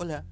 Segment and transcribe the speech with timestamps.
[0.00, 0.24] Hola,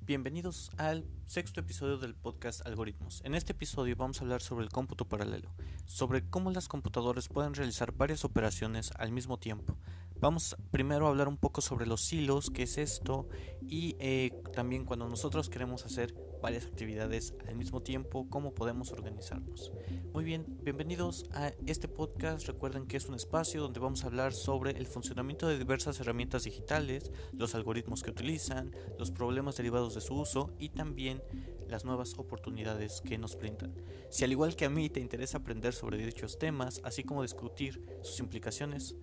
[0.00, 3.20] bienvenidos al sexto episodio del podcast Algoritmos.
[3.26, 5.54] En este episodio vamos a hablar sobre el cómputo paralelo,
[5.84, 9.76] sobre cómo las computadoras pueden realizar varias operaciones al mismo tiempo.
[10.22, 13.26] Vamos primero a hablar un poco sobre los hilos, qué es esto,
[13.68, 19.72] y eh, también cuando nosotros queremos hacer varias actividades al mismo tiempo, cómo podemos organizarnos.
[20.12, 22.46] Muy bien, bienvenidos a este podcast.
[22.46, 26.44] Recuerden que es un espacio donde vamos a hablar sobre el funcionamiento de diversas herramientas
[26.44, 31.20] digitales, los algoritmos que utilizan, los problemas derivados de su uso y también
[31.66, 33.74] las nuevas oportunidades que nos brindan.
[34.08, 37.82] Si al igual que a mí te interesa aprender sobre dichos temas, así como discutir
[38.02, 38.94] sus implicaciones,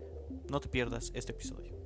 [0.50, 1.78] no te pierdas este episodio.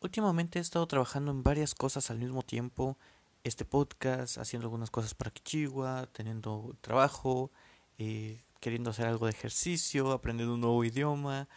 [0.00, 2.96] Últimamente he estado trabajando en varias cosas al mismo tiempo.
[3.44, 7.50] Este podcast, haciendo algunas cosas para Kichiwa, teniendo trabajo,
[7.98, 11.48] eh, queriendo hacer algo de ejercicio, aprendiendo un nuevo idioma.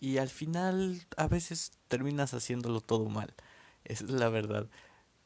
[0.00, 3.34] Y al final a veces terminas haciéndolo todo mal.
[3.84, 4.68] es la verdad.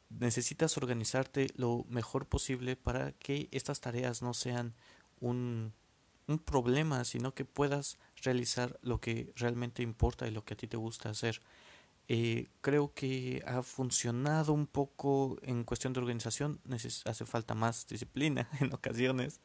[0.09, 4.73] Necesitas organizarte lo mejor posible para que estas tareas no sean
[5.19, 5.73] un,
[6.27, 10.67] un problema, sino que puedas realizar lo que realmente importa y lo que a ti
[10.67, 11.41] te gusta hacer.
[12.07, 16.59] Eh, creo que ha funcionado un poco en cuestión de organización.
[17.05, 19.39] hace falta más disciplina en ocasiones,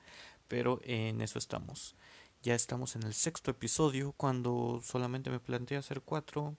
[0.48, 1.94] pero en eso estamos.
[2.42, 6.56] Ya estamos en el sexto episodio cuando solamente me planteé hacer cuatro.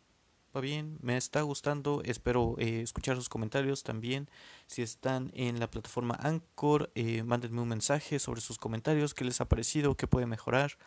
[0.56, 2.02] Va bien, me está gustando.
[2.04, 4.30] Espero eh, escuchar sus comentarios también.
[4.66, 9.40] Si están en la plataforma Anchor, eh, mándenme un mensaje sobre sus comentarios, qué les
[9.40, 10.78] ha parecido, qué puede mejorar.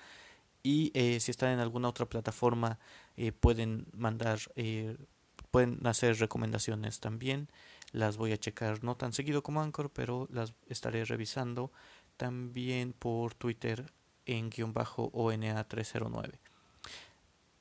[0.62, 2.78] Y eh, si están en alguna otra plataforma,
[3.16, 4.38] eh, pueden mandar,
[5.50, 7.48] pueden hacer recomendaciones también.
[7.92, 11.72] Las voy a checar no tan seguido como Anchor, pero las estaré revisando
[12.19, 13.91] también por Twitter
[14.30, 16.38] en guion bajo ONA309.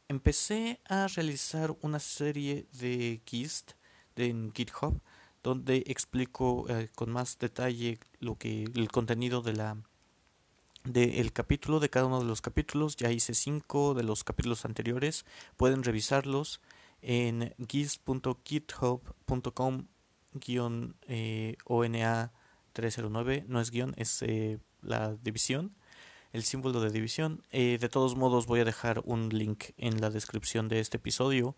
[0.07, 3.71] Empecé a realizar una serie de GIST
[4.15, 5.01] en GitHub
[5.43, 6.65] donde explico
[6.95, 9.77] con más detalle lo que el contenido de la
[10.83, 12.95] del capítulo, de cada uno de los capítulos.
[12.95, 15.25] Ya hice cinco de los capítulos anteriores.
[15.57, 16.61] Pueden revisarlos
[17.01, 19.87] en gis.github.com
[21.65, 22.31] ONA
[22.73, 23.45] 309.
[23.47, 25.75] No es guion, es eh, la división,
[26.33, 27.43] el símbolo de división.
[27.51, 31.55] Eh, de todos modos voy a dejar un link en la descripción de este episodio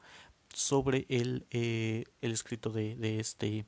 [0.53, 3.65] sobre el, eh, el escrito de, este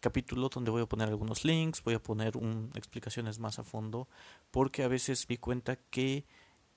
[0.00, 4.08] capítulo donde voy a poner algunos links, voy a poner un, explicaciones más a fondo,
[4.50, 6.24] porque a veces me cuenta que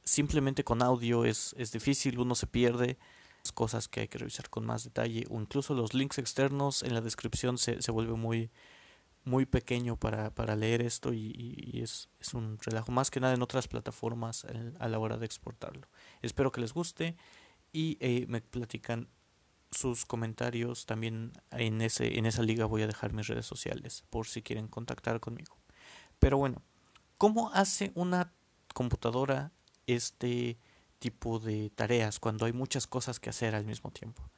[0.04, 2.98] simplemente con audio es, es difícil, uno se pierde
[3.54, 7.02] cosas que hay que revisar con más detalle o incluso los links externos en la
[7.02, 8.52] descripción se, se vuelve muy
[9.26, 13.42] muy pequeño para, para leer esto y, es, es, un relajo más que nada en
[13.42, 14.46] otras plataformas
[14.80, 15.88] a la hora de exportarlo.
[16.22, 17.16] Espero que les guste
[17.72, 19.10] y eh, me platican
[19.72, 24.28] sus comentarios también en ese en esa liga voy a dejar mis redes sociales por
[24.28, 25.58] si quieren contactar conmigo
[26.20, 26.62] pero bueno
[27.18, 28.32] cómo hace una
[28.76, 29.52] computadora
[29.88, 30.60] este
[31.00, 34.30] tipo de tareas cuando hay muchas cosas que hacer al mismo tiempo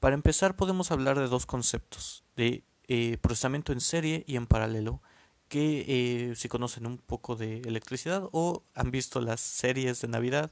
[0.00, 5.02] para empezar podemos hablar de dos conceptos de eh, procesamiento en serie y en paralelo
[5.48, 5.84] que
[6.30, 10.50] eh, si conocen un poco de electricidad o han visto las series de navidad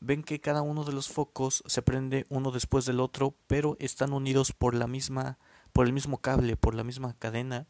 [0.00, 4.12] ven que cada uno de los focos se prende uno después del otro, pero están
[4.12, 5.38] unidos por la misma,
[5.72, 7.66] por el mismo cable, por la misma cadena,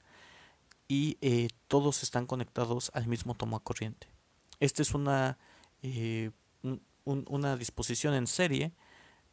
[0.88, 4.08] y eh, todos están conectados al mismo toma corriente.
[4.60, 5.38] Esta es una,
[7.04, 8.72] una disposición en serie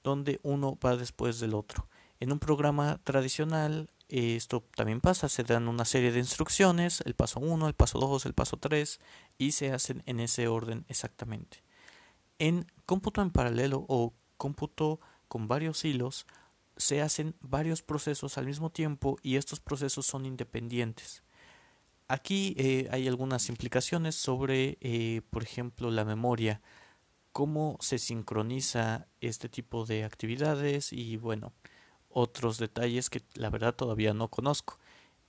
[0.03, 1.87] donde uno va después del otro.
[2.19, 7.39] En un programa tradicional esto también pasa, se dan una serie de instrucciones, el paso
[7.39, 8.99] 1, el paso 2, el paso 3
[9.38, 11.63] y se hacen en ese orden exactamente.
[12.38, 16.27] En cómputo en paralelo o cómputo con varios hilos
[16.77, 21.23] se hacen varios procesos al mismo tiempo y estos procesos son independientes.
[22.07, 26.61] Aquí eh, hay algunas implicaciones sobre, eh, por ejemplo, la memoria,
[27.31, 31.53] cómo se sincroniza este tipo de actividades y bueno,
[32.16, 34.79] otros detalles que la verdad todavía no conozco.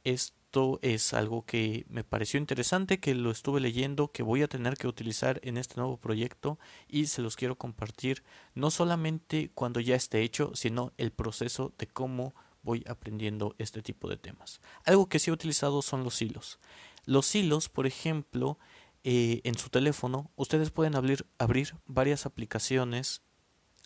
[0.05, 4.77] Esto es algo que me pareció interesante, que lo estuve leyendo, que voy a tener
[4.77, 8.23] que utilizar en este nuevo proyecto y se los quiero compartir
[8.55, 14.09] no solamente cuando ya esté hecho, sino el proceso de cómo voy aprendiendo este tipo
[14.09, 14.61] de temas.
[14.85, 16.61] Algo que sí he utilizado son los hilos.
[17.05, 18.61] Los hilos, por ejemplo,
[19.03, 23.23] eh, en su teléfono, ustedes pueden abrir, abrir varias aplicaciones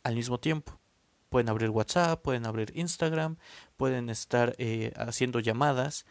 [0.02, 0.78] al mismo tiempo.
[1.30, 3.38] Pueden abrir WhatsApp, pueden abrir Instagram,
[3.78, 6.04] pueden estar eh, haciendo llamadas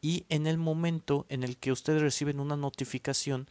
[0.00, 3.48] y en el momento en el que ustedes reciben una notificación,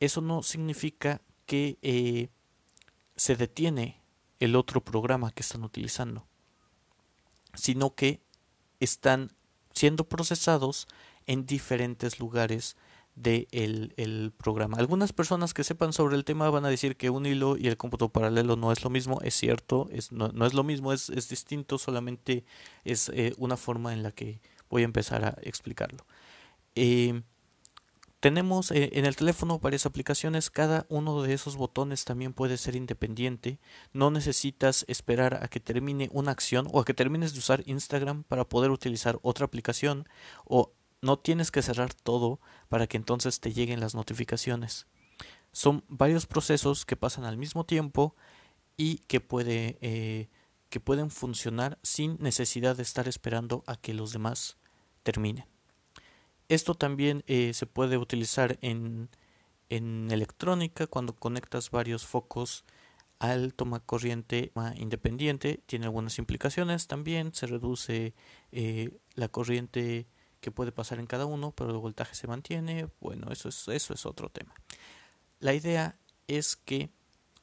[0.00, 2.28] eso no significa que eh,
[3.14, 4.00] se detiene
[4.40, 6.26] el otro programa que están utilizando,
[7.54, 8.20] sino que
[8.80, 9.30] están
[9.72, 10.88] siendo procesados
[11.26, 12.76] en diferentes lugares
[13.14, 14.78] del de el programa.
[14.78, 17.76] Algunas personas que sepan sobre el tema van a decir que un hilo y el
[17.76, 21.10] cómputo paralelo no es lo mismo, es cierto, es, no, no es lo mismo, es,
[21.10, 22.44] es distinto, solamente
[22.84, 26.06] es eh, una forma en la que voy a empezar a explicarlo.
[26.74, 27.22] Eh,
[28.22, 32.76] tenemos eh, en el teléfono varias aplicaciones, cada uno de esos botones también puede ser
[32.76, 33.58] independiente.
[33.92, 38.22] No necesitas esperar a que termine una acción o a que termines de usar Instagram
[38.22, 40.08] para poder utilizar otra aplicación
[40.44, 44.86] o no tienes que cerrar todo para que entonces te lleguen las notificaciones.
[45.52, 48.16] Son varios procesos que pasan al mismo tiempo
[48.76, 49.22] y que,
[49.80, 50.28] eh,
[50.82, 54.56] pueden funcionar sin necesidad de estar esperando a que los demás
[55.02, 55.44] terminen.
[56.48, 59.10] Esto también eh, se puede utilizar en,
[59.68, 62.64] en electrónica cuando conectas varios focos
[63.18, 65.62] al toma corriente independiente.
[65.66, 67.32] Tiene algunas implicaciones también.
[67.32, 68.14] Se reduce
[68.50, 70.08] eh, la corriente
[70.42, 72.88] que puede pasar en cada uno, pero el voltaje se mantiene.
[73.00, 74.52] Bueno, eso es, eso es otro tema.
[75.38, 75.96] La idea
[76.26, 76.90] es que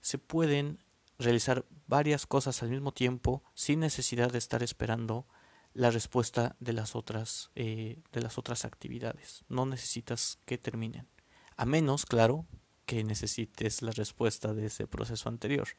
[0.02, 0.84] se pueden
[1.18, 5.26] realizar varias cosas al mismo tiempo sin necesidad de estar esperando
[5.74, 9.46] la respuesta de las otras eh, de las otras actividades.
[9.48, 11.08] No necesitas que terminen,
[11.56, 12.46] a menos, claro,
[12.86, 15.70] que necesites la respuesta de ese proceso anterior.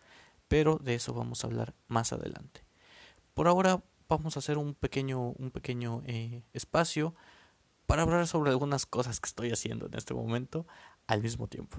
[0.49, 2.65] Pero de eso vamos a hablar más adelante.
[3.35, 7.15] Por ahora vamos a hacer un pequeño un pequeño eh, espacio
[7.87, 10.67] para hablar sobre algunas cosas que estoy haciendo en este momento
[11.07, 11.79] al mismo tiempo.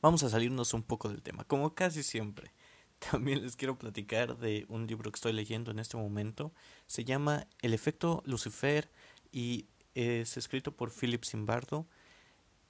[0.00, 2.52] Vamos a salirnos un poco del tema, como casi siempre.
[3.10, 6.52] También les quiero platicar de un libro que estoy leyendo en este momento.
[6.86, 8.90] Se llama El efecto Lucifer
[9.30, 11.86] y es escrito por Philip Zimbardo.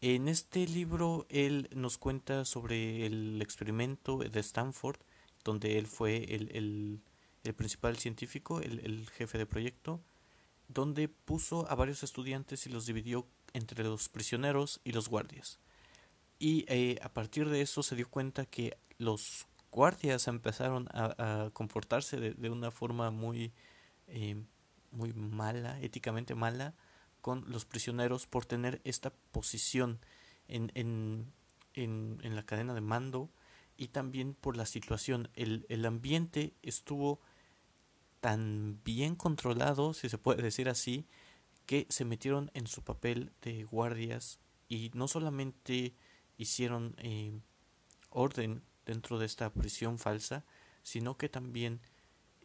[0.00, 4.98] En este libro él nos cuenta sobre el experimento de Stanford,
[5.44, 7.00] donde él fue el,
[7.56, 10.02] principal científico, el jefe de proyecto,
[10.68, 15.58] donde puso a varios estudiantes y los dividió entre los prisioneros y los guardias.
[16.38, 22.18] Y eh, a partir de eso se dio cuenta que los guardias empezaron a, comportarse
[22.18, 23.52] de, una forma muy,
[24.08, 24.42] eh,
[24.90, 26.74] muy mala, éticamente mala,
[27.22, 30.00] con los prisioneros por tener esta posición
[30.48, 31.32] en, en,
[31.72, 33.30] en, en la cadena de mando
[33.78, 35.30] y también por la situación.
[35.34, 37.20] El, el ambiente estuvo
[38.20, 41.06] tan bien controlado, si se puede decir así,
[41.64, 44.38] que se metieron en su papel de guardias
[44.68, 45.94] y no solamente
[46.36, 47.40] hicieron eh,
[48.10, 50.44] orden dentro de esta prisión falsa,
[50.82, 51.80] sino que también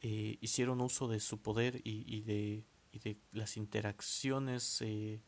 [0.01, 2.63] eh, hicieron uso de su poder y, de,
[2.97, 5.21] y de, las interacciones eh,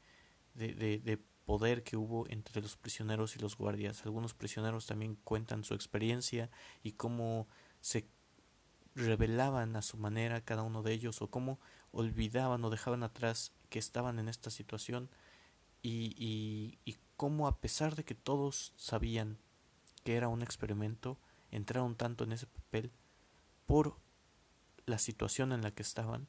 [0.54, 4.06] de, de, poder que hubo entre los prisioneros y los guardias.
[4.06, 6.52] Algunos prisioneros también cuentan su experiencia
[6.84, 7.48] y cómo
[7.82, 8.08] se
[8.94, 11.60] revelaban a su manera cada uno de ellos o cómo
[11.92, 15.10] olvidaban o dejaban atrás que estaban en esta situación
[15.82, 19.40] y, y, y cómo a pesar de que todos sabían
[20.04, 21.18] que era un experimento,
[21.50, 22.92] entraron tanto en ese papel
[23.66, 23.98] por
[24.86, 26.28] la situación en la que estaban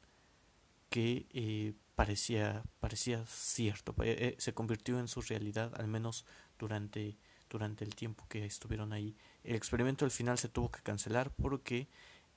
[0.90, 6.26] que eh, parecía parecía cierto eh, eh, se convirtió en su realidad al menos
[6.58, 7.16] durante
[7.50, 9.16] durante el tiempo que estuvieron ahí.
[9.42, 11.88] El experimento al final se tuvo que cancelar porque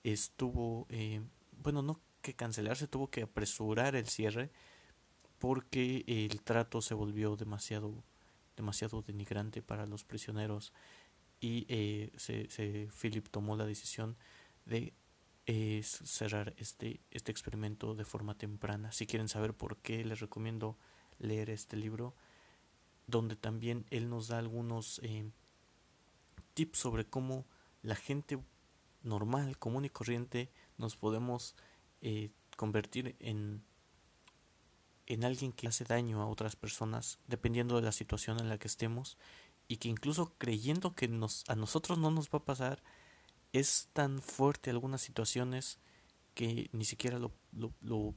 [0.04, 1.22] estuvo, eh,
[1.62, 4.52] bueno, no que cancelar, se tuvo que apresurar el cierre
[5.40, 8.04] porque el trato se volvió demasiado,
[8.58, 10.74] demasiado denigrante para los prisioneros
[11.40, 14.18] y eh, se, se, Philip tomó la decisión
[14.66, 14.94] de
[15.46, 18.92] eh, cerrar este, este experimento de forma temprana.
[18.92, 20.78] Si quieren saber por qué, les recomiendo
[21.20, 22.16] leer este libro,
[23.08, 25.30] donde también él nos da algunos eh,
[26.54, 27.46] tips sobre cómo
[27.82, 28.40] la gente
[29.04, 31.56] normal, común y corriente, nos podemos
[32.02, 33.64] eh, convertir en,
[35.08, 38.68] en alguien que hace daño a otras personas, dependiendo de la situación en la que
[38.68, 39.18] estemos,
[39.68, 42.82] y que incluso creyendo que nos, a nosotros no nos va a pasar,
[43.54, 45.80] es tan fuerte algunas situaciones
[46.34, 48.16] que ni siquiera lo, lo, lo,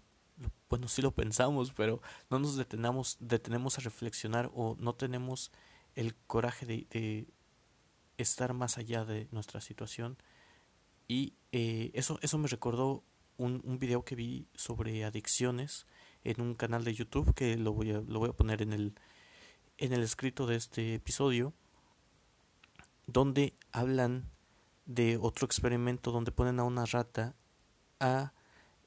[0.69, 2.01] bueno, sí lo pensamos, pero
[2.31, 5.53] no nos detenamos, detenemos a reflexionar o no tenemos
[5.95, 7.29] el coraje de,
[8.17, 10.17] estar más allá de nuestra situación.
[11.07, 13.05] Y eh, eso, eso me recordó
[13.37, 15.87] un, un video que vi sobre adicciones
[16.25, 18.95] en un canal de YouTube que lo voy a, lo voy a poner en el,
[19.77, 21.53] en el escrito de este episodio
[23.07, 24.31] donde hablan
[24.87, 27.35] de otro experimento donde ponen a una rata
[28.01, 28.33] a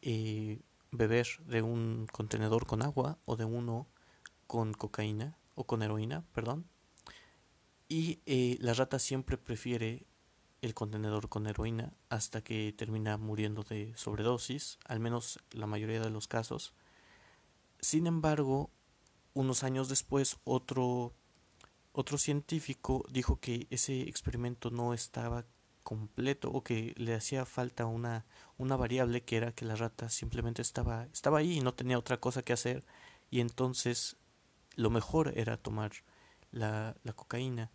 [0.02, 3.88] eh, beber de un contenedor con agua o de uno
[4.48, 6.66] con cocaína o con heroína, perdón.
[7.88, 10.06] Y eh, la rata siempre prefiere
[10.62, 16.10] el contenedor con heroína hasta que termina muriendo de sobredosis, al menos la mayoría de
[16.10, 16.74] los casos.
[17.80, 18.70] Sin embargo,
[19.34, 21.14] unos años después otro
[21.92, 25.46] otro científico dijo que ese experimento no estaba
[25.90, 28.24] completo o que le hacía falta una,
[28.60, 32.18] una variable que era que la rata simplemente estaba, estaba ahí y no tenía otra
[32.20, 32.86] cosa que hacer
[33.32, 34.16] y entonces
[34.76, 35.92] lo mejor era tomar
[36.52, 37.72] la, la cocaína.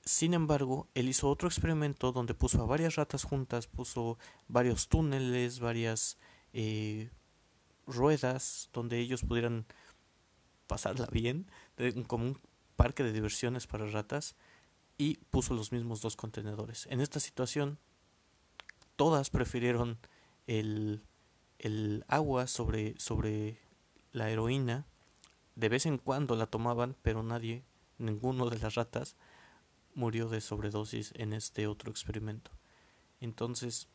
[0.00, 4.16] Sin embargo, él hizo otro experimento donde puso a varias ratas juntas, puso
[4.48, 6.16] varios túneles, varias
[6.54, 7.10] eh,
[7.86, 9.66] ruedas donde ellos pudieran
[10.66, 11.50] pasarla bien,
[12.06, 12.40] como un
[12.76, 14.36] parque de diversiones para ratas,
[14.98, 16.86] y puso los mismos dos contenedores.
[16.90, 17.78] En esta situación,
[18.96, 19.98] todas prefirieron
[20.46, 21.02] el,
[21.58, 23.58] el agua sobre, sobre
[24.12, 24.86] la heroína.
[25.56, 27.64] De vez en cuando la tomaban, pero nadie,
[27.98, 29.16] ninguno de las ratas,
[29.94, 32.50] murió de sobredosis en este otro experimento.
[33.20, 33.88] Entonces,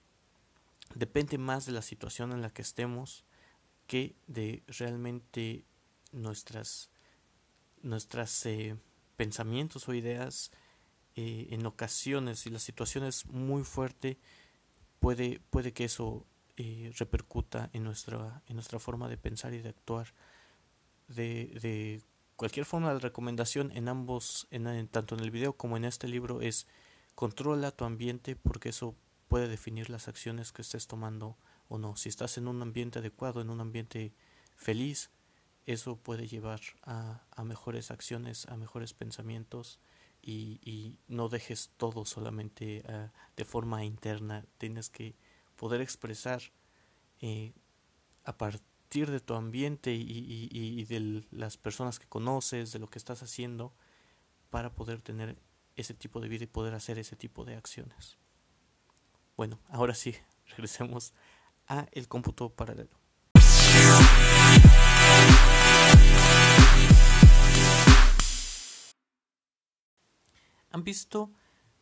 [0.96, 3.26] depende más de la situación en la que estemos
[3.88, 5.66] que de realmente
[6.12, 6.90] nuestras
[7.82, 8.76] nuestros eh,
[9.16, 10.52] pensamientos o ideas
[11.16, 14.20] eh, en ocasiones y la situación es muy fuerte
[15.00, 16.26] puede puede que eso
[16.58, 20.14] eh, repercuta en nuestra en nuestra forma de pensar y de actuar.
[21.08, 22.04] De, de
[22.36, 26.42] cualquier forma de recomendación en ambos en, tanto en el video como en este libro
[26.42, 26.68] es
[27.16, 28.96] controla tu ambiente porque eso
[29.28, 31.38] puede definir las acciones que estés tomando
[31.68, 31.96] o no.
[31.96, 34.14] Si estás en un ambiente adecuado en un ambiente
[34.56, 35.10] feliz
[35.66, 39.80] eso puede llevar a, a mejores acciones, a mejores pensamientos
[40.22, 44.46] y, no dejes todo solamente uh, de forma interna.
[44.58, 45.16] Tienes que
[45.56, 46.42] poder expresar
[47.22, 47.54] eh,
[48.24, 52.90] a partir de tu ambiente y, y, y, de las personas que conoces, de lo
[52.90, 53.74] que estás haciendo,
[54.50, 55.38] para poder tener
[55.76, 58.18] ese tipo de vida y poder hacer ese tipo de acciones.
[59.38, 60.16] Bueno, ahora sí,
[60.48, 61.14] regresemos
[61.68, 62.99] a el cómputo paralelo.
[70.72, 71.32] ¿Han visto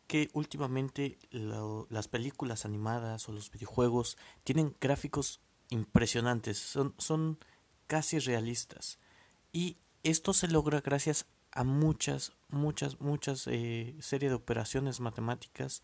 [0.08, 6.58] que últimamente lo, las películas animadas o los videojuegos tienen gráficos impresionantes?
[6.58, 7.40] Son, son
[7.88, 9.00] casi realistas.
[9.52, 15.82] Y esto se logra gracias a muchas, muchas, muchas eh, series de operaciones matemáticas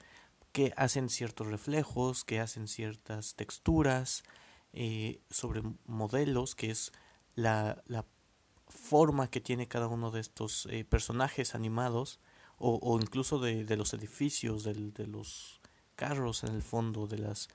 [0.51, 4.23] que hacen ciertos reflejos, que hacen ciertas texturas
[4.71, 6.91] eh, sobre modelos, que es
[7.35, 8.05] la, la,
[8.67, 12.19] forma que tiene cada uno de estos eh, personajes animados
[12.65, 15.59] o, incluso de, de, los edificios, de, de, los
[15.97, 17.49] carros en el fondo, de las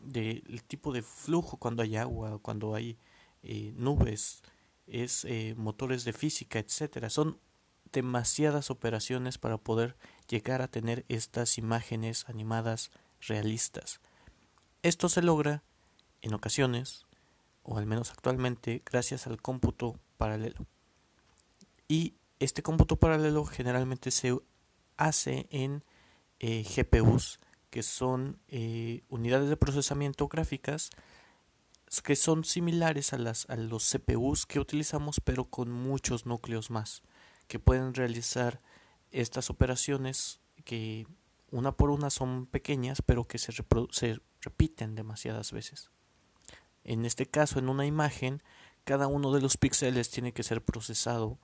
[0.00, 2.98] del tipo de flujo cuando hay agua, cuando hay
[3.42, 4.42] eh, nubes,
[4.88, 7.10] es eh, motores de física, etcétera.
[7.10, 7.38] Son
[7.92, 9.96] demasiadas operaciones para poder
[10.28, 14.00] llegar a tener estas imágenes animadas realistas.
[14.82, 15.62] Esto se logra
[16.22, 17.06] en ocasiones,
[17.62, 20.66] o al menos actualmente, gracias al cómputo paralelo.
[21.86, 24.38] Y este cómputo paralelo generalmente se
[24.96, 25.84] hace en
[26.40, 27.38] eh, GPUs,
[27.70, 30.90] que son eh, unidades de procesamiento gráficas
[32.02, 37.02] que son similares a, las, a los CPUs que utilizamos, pero con muchos núcleos más,
[37.46, 38.60] que pueden realizar
[39.10, 41.06] estas operaciones que
[41.50, 43.52] una por una son pequeñas, pero que se,
[43.90, 45.90] se repiten demasiadas veces.
[46.84, 48.42] En este caso, en una imagen,
[48.84, 51.38] cada uno de los píxeles tiene que ser procesado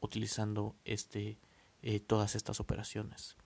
[0.00, 1.38] utilizando este,
[1.82, 3.36] eh, todas estas operaciones.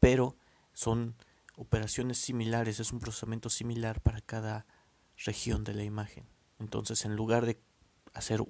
[0.00, 0.36] Pero
[0.72, 1.14] son
[1.56, 4.66] operaciones similares, es un procesamiento similar para cada
[5.16, 6.26] región de la imagen.
[6.58, 7.60] Entonces, en lugar de
[8.14, 8.42] hacer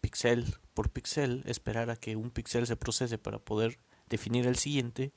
[0.00, 3.78] píxel por píxel, esperar a que un píxel se procese para poder
[4.08, 5.12] definir el siguiente,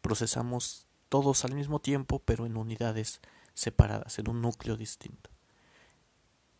[0.00, 3.20] procesamos todos al mismo tiempo, pero en unidades
[3.54, 5.30] separadas, en un núcleo distinto.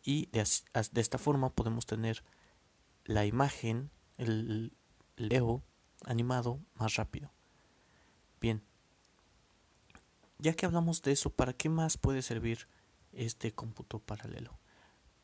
[0.03, 2.23] Y de esta forma podemos tener
[3.05, 4.73] la imagen, el
[5.15, 5.63] leo
[6.05, 7.31] animado más rápido.
[8.39, 8.63] Bien,
[10.39, 12.67] ya que hablamos de eso, ¿para qué más puede servir
[13.13, 14.57] este cómputo paralelo?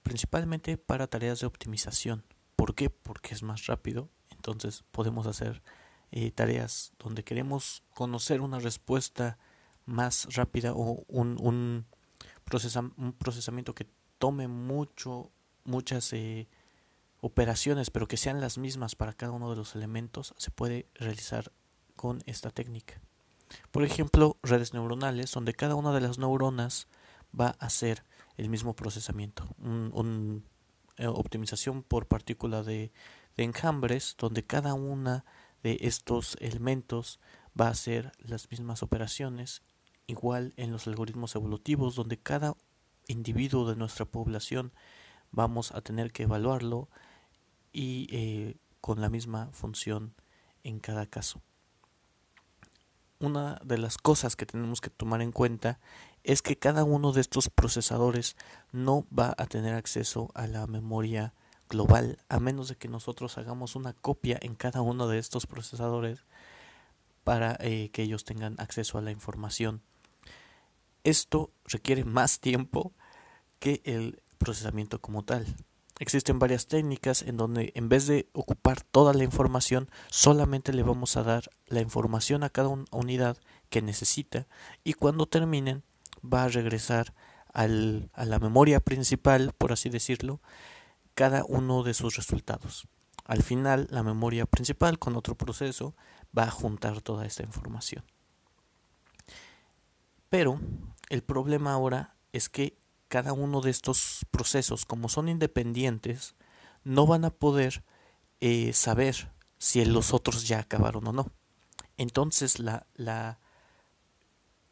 [0.03, 2.23] Principalmente para tareas de optimización.
[2.55, 2.89] ¿Por qué?
[2.89, 4.09] Porque es más rápido.
[4.29, 5.63] Entonces podemos hacer
[6.11, 9.39] eh, tareas donde queremos conocer una respuesta
[9.85, 11.87] más rápida o un, un,
[12.97, 13.87] un procesamiento que
[14.19, 15.31] tome mucho,
[15.63, 16.47] muchas eh,
[17.21, 21.51] operaciones, pero que sean las mismas para cada uno de los elementos, se puede realizar
[21.95, 23.01] con esta técnica.
[23.71, 26.87] Por ejemplo, redes neuronales, donde cada una de las neuronas
[27.37, 28.03] va a hacer
[28.37, 29.47] el mismo procesamiento.
[29.59, 30.43] Un,
[30.97, 32.91] eh, optimización por partícula de,
[33.35, 35.25] de enjambres, donde cada una
[35.63, 37.19] de estos elementos
[37.59, 39.61] va a hacer las mismas operaciones,
[40.07, 42.55] igual en los algoritmos evolutivos, donde cada
[43.07, 44.71] individuo de nuestra población
[45.31, 46.89] vamos a tener que evaluarlo
[47.71, 50.13] y eh, con la misma función
[50.63, 51.41] en cada caso.
[53.19, 55.79] Una de las cosas que tenemos que tomar en cuenta
[56.23, 58.35] es que cada uno de estos procesadores
[58.71, 61.33] no va a tener acceso a la memoria
[61.69, 66.25] global a menos de que nosotros hagamos una copia en cada uno de estos procesadores
[67.23, 69.81] para eh, que ellos tengan acceso a la información.
[71.03, 72.93] Esto requiere más tiempo
[73.59, 75.45] que el procesamiento como tal.
[75.99, 81.17] Existen varias técnicas en donde en vez de ocupar toda la información, solamente le vamos
[81.17, 83.37] a dar la información a cada unidad
[83.69, 84.47] que necesita
[84.83, 85.83] y cuando terminen
[86.21, 87.13] va a regresar
[87.51, 90.39] al, a la memoria principal, por así decirlo,
[91.15, 92.87] cada uno de sus resultados.
[93.25, 95.95] Al final, la memoria principal con otro proceso
[96.37, 98.03] va a juntar toda esta información.
[100.29, 100.59] Pero
[101.09, 102.77] el problema ahora es que
[103.07, 106.35] cada uno de estos procesos, como son independientes,
[106.83, 107.83] no van a poder
[108.39, 111.31] eh, saber si los otros ya acabaron o no.
[111.97, 113.39] Entonces la, la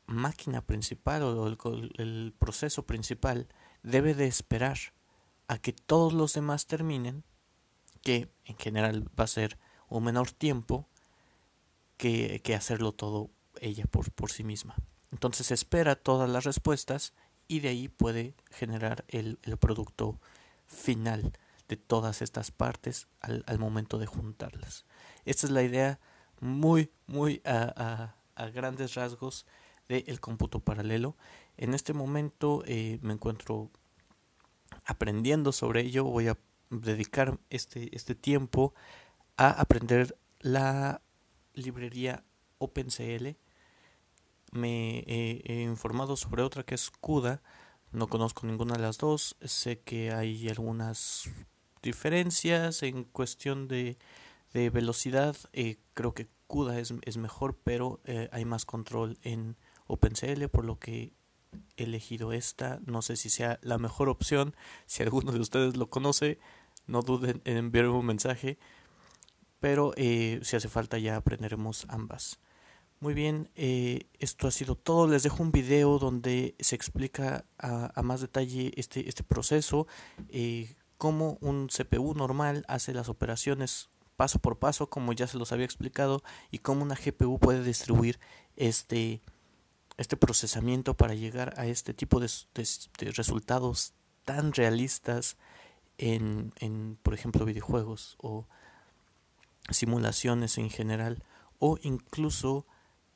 [0.06, 1.58] máquina principal o el,
[1.98, 3.48] el, proceso principal
[3.84, 4.78] debe de esperar
[5.48, 7.24] a que todos los demás terminen,
[8.02, 9.58] que en general va a ser
[9.90, 10.88] un menor tiempo
[11.98, 13.30] que, que hacerlo todo
[13.62, 14.76] ella por, por sí misma.
[15.12, 17.14] Entonces espera todas las respuestas
[17.48, 20.20] y de ahí puede generar el, el producto
[20.68, 21.34] final
[21.68, 24.86] de todas estas partes al, al, momento de juntarlas.
[25.26, 26.00] Esta es la idea
[26.40, 29.46] muy, muy a, a, a grandes rasgos
[29.88, 31.16] del cómputo paralelo.
[31.58, 33.72] En este momento eh, me encuentro
[34.86, 36.04] aprendiendo sobre ello.
[36.04, 36.38] Voy a
[36.70, 38.74] dedicar este, este tiempo
[39.38, 41.02] a aprender la
[41.54, 42.24] librería
[42.58, 43.36] OpenCL
[44.56, 47.42] me he, informado sobre otra que es CUDA.
[47.92, 49.38] No conozco ninguna de las dos.
[49.42, 51.30] Sé que hay algunas
[51.82, 53.98] diferencias en cuestión de,
[54.54, 55.36] de velocidad.
[55.54, 60.66] Eh, creo que CUDA es, es mejor, pero eh, hay más control en OpenCL, por
[60.66, 61.14] lo que
[61.78, 62.80] he elegido esta.
[62.86, 64.56] No sé si sea la mejor opción.
[64.86, 66.40] Si alguno de ustedes lo conoce,
[66.88, 68.58] no duden en enviarme un mensaje.
[69.60, 72.40] Pero eh, si hace falta ya aprenderemos ambas.
[73.02, 75.08] Muy bien, eh, esto ha sido todo.
[75.08, 79.86] Les dejo un video donde se explica a, más detalle este, este proceso,
[80.30, 85.52] eh, cómo un CPU normal hace las operaciones paso por paso, como ya se los
[85.52, 88.18] había explicado, y cómo una GPU puede distribuir
[88.56, 89.22] este,
[89.98, 95.36] este procesamiento para llegar a este tipo de, de resultados tan realistas
[95.98, 98.48] en, en, por ejemplo, videojuegos o
[99.70, 101.24] simulaciones en general,
[101.60, 102.66] o incluso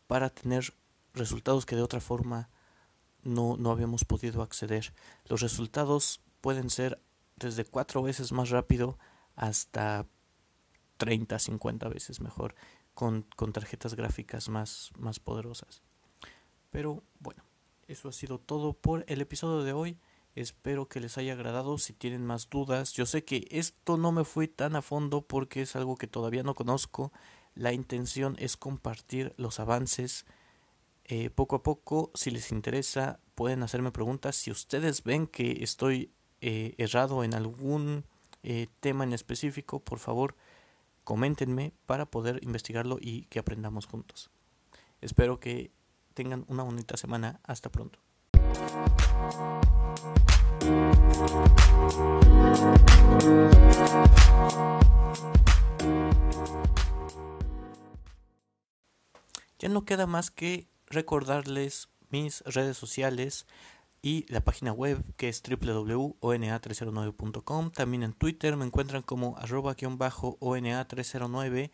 [0.09, 0.73] para tener
[1.13, 2.49] resultados que de otra forma
[3.21, 4.91] no, no habíamos podido acceder.
[5.27, 6.99] Los resultados pueden ser
[7.35, 8.97] desde cuatro veces más rápido
[9.35, 10.07] hasta
[10.97, 12.55] 30, 50 veces mejor
[12.95, 15.83] con, con tarjetas gráficas más, más poderosas.
[16.71, 17.43] Pero bueno,
[17.87, 19.99] eso ha sido todo por el episodio de hoy.
[20.33, 21.77] Espero que les haya agradado.
[21.77, 25.61] Si tienen más dudas, yo sé que esto no me fue tan a fondo porque
[25.61, 27.11] es algo que todavía no conozco
[27.59, 30.25] la intención es compartir los avances
[31.03, 32.09] eh, poco a poco.
[32.13, 34.37] Si les interesa, pueden hacerme preguntas.
[34.37, 38.05] Si ustedes ven que estoy eh, errado en algún
[38.43, 40.37] eh, tema en específico, por favor,
[41.03, 44.31] coméntenme para poder investigarlo y que aprendamos juntos.
[45.01, 45.71] Espero que
[46.13, 47.41] tengan una bonita semana.
[47.43, 47.99] Hasta pronto.
[59.59, 63.45] Ya no queda más que recordarles mis redes sociales
[64.01, 67.71] y la página web que es www.ona309.com.
[67.71, 71.71] También en Twitter me encuentran como arroba-ona309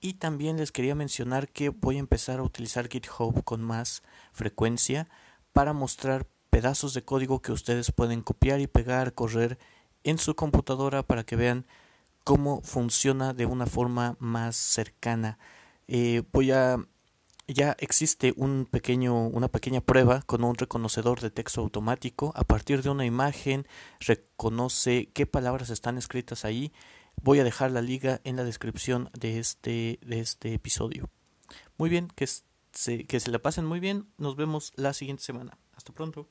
[0.00, 5.08] y también les quería mencionar que voy a empezar a utilizar GitHub con más frecuencia
[5.52, 9.60] para mostrar pedazos de código que ustedes pueden copiar y pegar, correr
[10.04, 11.66] en su computadora para que vean
[12.24, 15.38] cómo funciona de una forma más cercana.
[15.86, 16.78] Eh, voy a
[17.48, 22.32] ya existe un pequeño, una pequeña prueba con un reconocedor de texto automático.
[22.36, 23.66] A partir de una imagen
[24.00, 26.72] reconoce qué palabras están escritas ahí.
[27.22, 31.10] Voy a dejar la liga en la descripción de este, de este episodio.
[31.78, 32.28] Muy bien, que
[32.72, 34.06] se, que se la pasen muy bien.
[34.18, 35.58] Nos vemos la siguiente semana.
[35.74, 36.28] Hasta pronto.